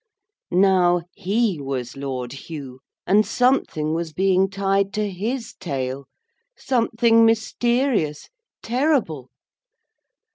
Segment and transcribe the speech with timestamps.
[0.49, 6.07] Now he was Lord Hugh, and something was being tied to his tail.
[6.57, 8.27] Something mysterious,
[8.63, 9.29] terrible.